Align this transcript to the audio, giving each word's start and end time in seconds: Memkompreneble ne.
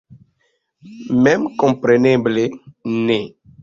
Memkompreneble 1.27 2.49
ne. 3.05 3.25